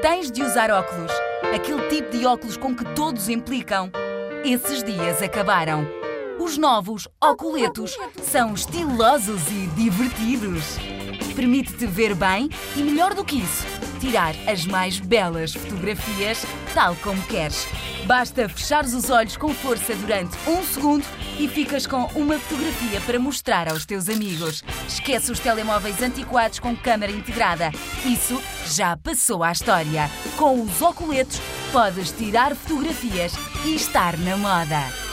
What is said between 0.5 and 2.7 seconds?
óculos. Aquele tipo de óculos